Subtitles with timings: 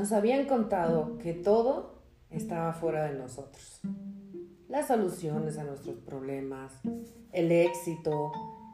[0.00, 3.82] nos habían contado que todo estaba fuera de nosotros.
[4.66, 6.72] Las soluciones a nuestros problemas,
[7.32, 8.32] el éxito,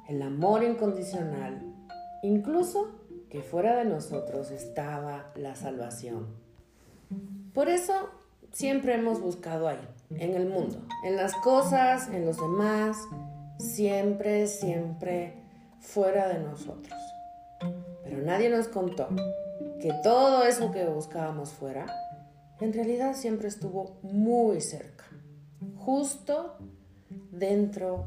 [0.08, 1.60] el amor incondicional,
[2.22, 6.28] incluso que fuera de nosotros estaba la salvación.
[7.52, 8.08] Por eso
[8.52, 9.80] siempre hemos buscado ahí,
[10.10, 12.98] en el mundo, en las cosas, en los demás,
[13.58, 15.42] siempre, siempre
[15.80, 16.94] fuera de nosotros.
[18.04, 19.08] Pero nadie nos contó
[19.80, 21.86] que todo eso que buscábamos fuera,
[22.60, 25.04] en realidad siempre estuvo muy cerca,
[25.76, 26.56] justo
[27.30, 28.06] dentro,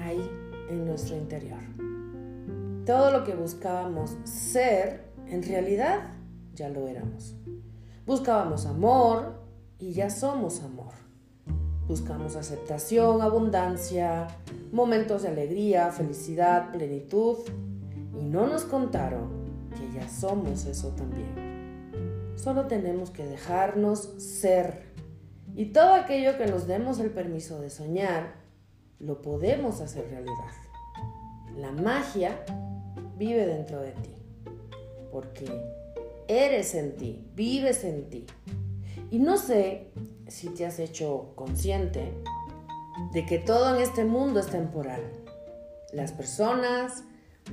[0.00, 0.20] ahí,
[0.70, 1.60] en nuestro interior.
[2.86, 6.10] Todo lo que buscábamos ser, en realidad
[6.54, 7.34] ya lo éramos.
[8.06, 9.40] Buscábamos amor
[9.78, 10.92] y ya somos amor.
[11.86, 14.28] Buscamos aceptación, abundancia,
[14.72, 17.38] momentos de alegría, felicidad, plenitud
[18.18, 19.41] y no nos contaron
[19.74, 22.32] que ya somos eso también.
[22.36, 24.92] Solo tenemos que dejarnos ser
[25.54, 28.34] y todo aquello que nos demos el permiso de soñar,
[28.98, 30.50] lo podemos hacer realidad.
[31.58, 32.42] La magia
[33.18, 34.14] vive dentro de ti,
[35.10, 35.44] porque
[36.26, 38.26] eres en ti, vives en ti.
[39.10, 39.90] Y no sé
[40.26, 42.14] si te has hecho consciente
[43.12, 45.02] de que todo en este mundo es temporal.
[45.92, 47.04] Las personas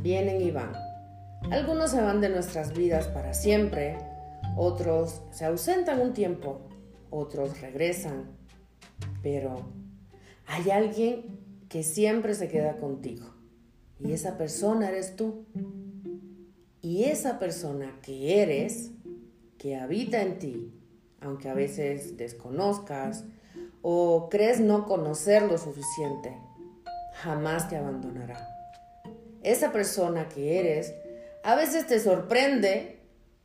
[0.02, 0.72] vienen y van.
[1.52, 3.98] Algunos se van de nuestras vidas para siempre,
[4.56, 6.62] otros se ausentan un tiempo,
[7.10, 8.26] otros regresan,
[9.24, 9.56] pero
[10.46, 13.40] hay alguien que siempre se queda contigo
[14.00, 15.46] y esa persona eres tú.
[16.82, 18.92] Y esa persona que eres,
[19.58, 20.74] que habita en ti,
[21.20, 23.26] aunque a veces desconozcas
[23.82, 26.38] o crees no conocer lo suficiente,
[27.16, 28.48] jamás te abandonará.
[29.44, 30.94] Esa persona que eres
[31.44, 33.00] a veces te sorprende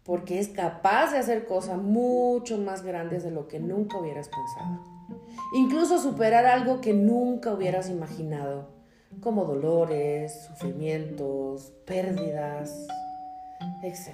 [0.05, 4.82] porque es capaz de hacer cosas mucho más grandes de lo que nunca hubieras pensado.
[5.55, 8.69] Incluso superar algo que nunca hubieras imaginado,
[9.21, 12.87] como dolores, sufrimientos, pérdidas,
[13.82, 14.11] etc.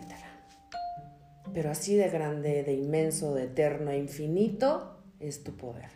[1.52, 5.90] Pero así de grande, de inmenso, de eterno e infinito es tu poder.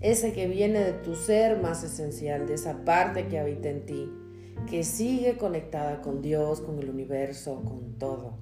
[0.00, 4.10] Ese que viene de tu ser más esencial, de esa parte que habita en ti,
[4.68, 8.38] que sigue conectada con Dios, con el universo, con todo.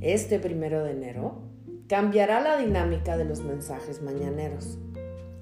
[0.00, 1.42] Este primero de enero
[1.88, 4.78] cambiará la dinámica de los mensajes mañaneros.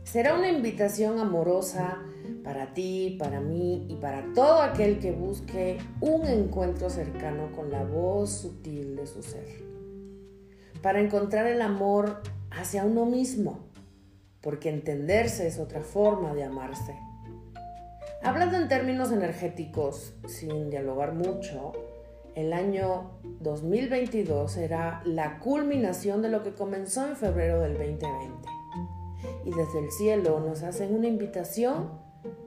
[0.03, 2.03] Será una invitación amorosa
[2.43, 7.85] para ti, para mí y para todo aquel que busque un encuentro cercano con la
[7.85, 9.63] voz sutil de su ser.
[10.81, 13.69] Para encontrar el amor hacia uno mismo,
[14.41, 16.95] porque entenderse es otra forma de amarse.
[18.23, 21.73] Hablando en términos energéticos, sin dialogar mucho,
[22.35, 28.49] el año 2022 será la culminación de lo que comenzó en febrero del 2020.
[29.45, 31.91] Y desde el cielo nos hacen una invitación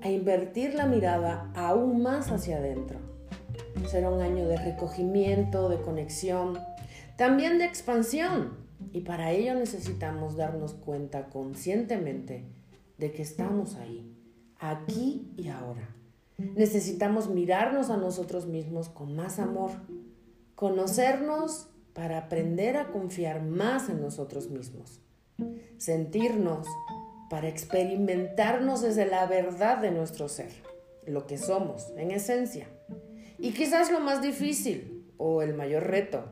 [0.01, 2.99] a invertir la mirada aún más hacia adentro.
[3.89, 6.59] Será un año de recogimiento, de conexión,
[7.17, 8.57] también de expansión.
[8.91, 12.45] Y para ello necesitamos darnos cuenta conscientemente
[12.97, 14.20] de que estamos ahí,
[14.61, 15.89] aquí y ahora.
[16.37, 19.71] Necesitamos mirarnos a nosotros mismos con más amor,
[20.55, 25.01] conocernos para aprender a confiar más en nosotros mismos,
[25.77, 26.67] sentirnos
[27.29, 30.51] para experimentarnos desde la verdad de nuestro ser,
[31.05, 32.67] lo que somos en esencia.
[33.37, 36.25] Y quizás lo más difícil o el mayor reto,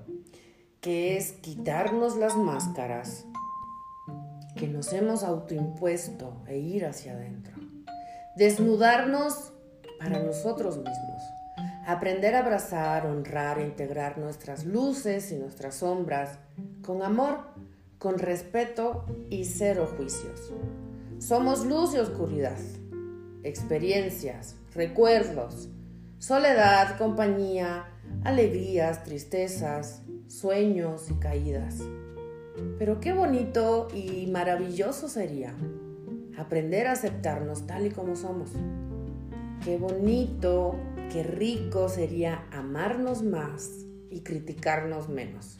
[0.82, 3.26] que es quitarnos las máscaras
[4.56, 7.69] que nos hemos autoimpuesto e ir hacia adentro.
[8.36, 9.52] Desnudarnos
[10.00, 11.24] para nosotros mismos.
[11.86, 16.38] Aprender a abrazar, honrar e integrar nuestras luces y nuestras sombras
[16.86, 17.40] con amor,
[17.98, 20.54] con respeto y cero juicios.
[21.18, 22.58] Somos luz y oscuridad,
[23.44, 25.70] experiencias, recuerdos,
[26.20, 27.88] soledad, compañía,
[28.24, 31.80] alegrías, tristezas, sueños y caídas.
[32.78, 35.56] Pero qué bonito y maravilloso sería
[36.40, 38.52] aprender a aceptarnos tal y como somos.
[39.64, 40.76] Qué bonito,
[41.12, 45.60] qué rico sería amarnos más y criticarnos menos.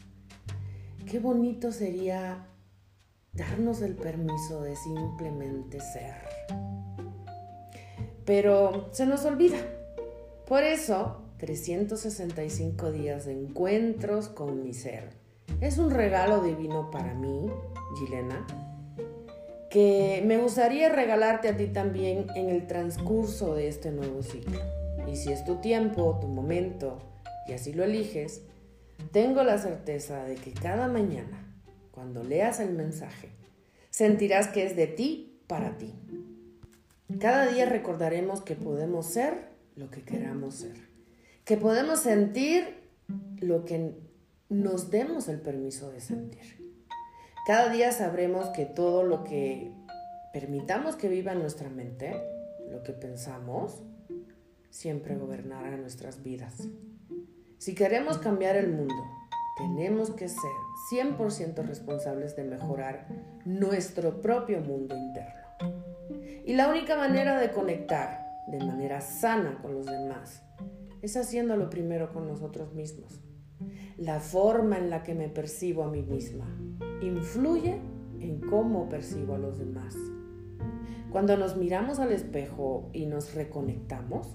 [1.10, 2.46] Qué bonito sería
[3.32, 6.14] darnos el permiso de simplemente ser.
[8.24, 9.58] Pero se nos olvida.
[10.46, 15.10] Por eso, 365 días de encuentros con mi ser.
[15.60, 17.50] Es un regalo divino para mí,
[17.98, 18.46] Gilena,
[19.70, 24.58] que me gustaría regalarte a ti también en el transcurso de este nuevo ciclo.
[25.10, 26.98] Y si es tu tiempo, tu momento,
[27.46, 28.42] y así lo eliges,
[29.12, 31.46] tengo la certeza de que cada mañana,
[31.92, 33.30] cuando leas el mensaje,
[33.90, 35.94] sentirás que es de ti para ti.
[37.20, 40.76] Cada día recordaremos que podemos ser lo que queramos ser,
[41.44, 42.80] que podemos sentir
[43.40, 43.94] lo que
[44.48, 46.59] nos demos el permiso de sentir.
[47.46, 49.72] Cada día sabremos que todo lo que
[50.32, 52.14] permitamos que viva en nuestra mente,
[52.70, 53.82] lo que pensamos,
[54.70, 56.68] siempre gobernará nuestras vidas.
[57.58, 59.02] Si queremos cambiar el mundo,
[59.56, 60.50] tenemos que ser
[60.92, 63.06] 100% responsables de mejorar
[63.44, 65.40] nuestro propio mundo interno.
[66.44, 70.42] Y la única manera de conectar de manera sana con los demás
[71.02, 73.20] es haciéndolo primero con nosotros mismos.
[73.98, 76.46] La forma en la que me percibo a mí misma
[77.02, 77.80] influye
[78.20, 79.96] en cómo percibo a los demás.
[81.10, 84.28] Cuando nos miramos al espejo y nos reconectamos,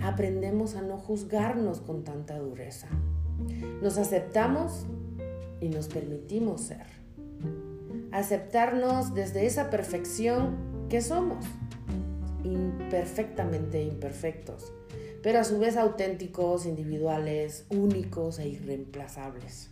[0.00, 2.88] aprendemos a no juzgarnos con tanta dureza.
[3.82, 4.86] Nos aceptamos
[5.60, 6.86] y nos permitimos ser.
[8.12, 10.56] Aceptarnos desde esa perfección
[10.88, 11.44] que somos,
[12.44, 14.72] imperfectamente imperfectos,
[15.22, 19.70] pero a su vez auténticos, individuales, únicos e irreemplazables.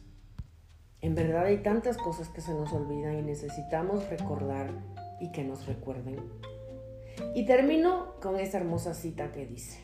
[1.00, 4.70] En verdad hay tantas cosas que se nos olvidan y necesitamos recordar
[5.20, 6.16] y que nos recuerden.
[7.34, 9.78] Y termino con esta hermosa cita que dice,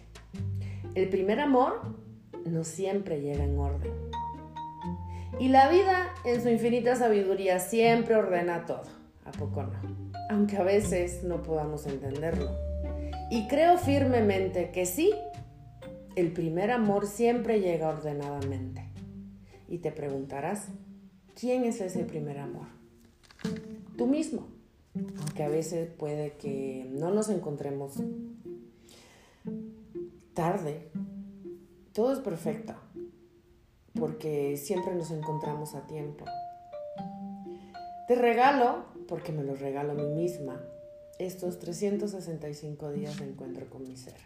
[0.94, 1.82] el primer amor
[2.44, 3.92] no siempre llega en orden.
[5.38, 8.84] Y la vida, en su infinita sabiduría, siempre ordena todo.
[9.24, 9.72] ¿A poco no?
[10.30, 12.50] Aunque a veces no podamos entenderlo.
[13.30, 15.12] Y creo firmemente que sí,
[16.16, 18.84] el primer amor siempre llega ordenadamente.
[19.68, 20.68] Y te preguntarás,
[21.38, 22.66] ¿quién es ese primer amor?
[23.96, 24.48] Tú mismo.
[24.94, 27.94] Aunque a veces puede que no nos encontremos
[30.34, 30.90] tarde.
[31.92, 32.74] Todo es perfecto,
[33.94, 36.24] porque siempre nos encontramos a tiempo.
[38.08, 40.60] Te regalo, porque me lo regalo a mí misma,
[41.18, 44.16] estos 365 días de encuentro con mi ser.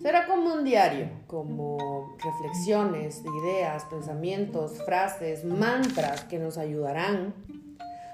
[0.00, 7.34] Será como un diario, como reflexiones, ideas, pensamientos, frases, mantras que nos ayudarán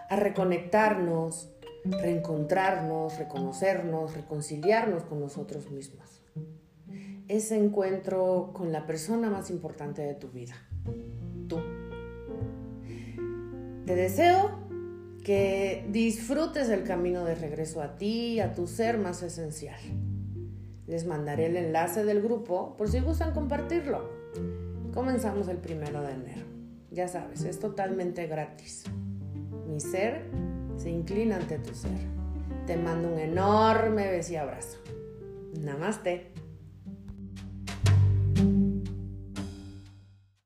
[0.08, 1.50] a reconectarnos,
[1.84, 6.24] reencontrarnos, reconocernos, reconciliarnos con nosotros mismos
[7.28, 10.54] ese encuentro con la persona más importante de tu vida,
[11.48, 11.58] tú.
[13.86, 14.50] Te deseo
[15.24, 19.80] que disfrutes el camino de regreso a ti, a tu ser más esencial.
[20.86, 24.10] Les mandaré el enlace del grupo por si gustan compartirlo.
[24.92, 26.46] Comenzamos el primero de enero.
[26.90, 28.84] Ya sabes, es totalmente gratis.
[29.66, 30.22] Mi ser
[30.76, 31.98] se inclina ante tu ser.
[32.66, 34.78] Te mando un enorme beso y abrazo.
[35.60, 36.43] Namaste.